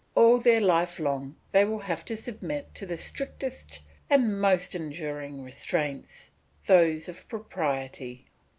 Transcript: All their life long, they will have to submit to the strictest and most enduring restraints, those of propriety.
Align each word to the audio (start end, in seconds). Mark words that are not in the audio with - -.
All 0.15 0.39
their 0.39 0.61
life 0.61 0.99
long, 0.99 1.35
they 1.51 1.63
will 1.63 1.77
have 1.77 2.03
to 2.05 2.17
submit 2.17 2.73
to 2.73 2.87
the 2.87 2.97
strictest 2.97 3.81
and 4.09 4.41
most 4.41 4.73
enduring 4.73 5.43
restraints, 5.43 6.31
those 6.65 7.07
of 7.07 7.29
propriety. 7.29 8.25